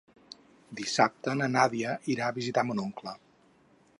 [0.79, 3.17] Dissabte na Nàdia irà a visitar mon oncle.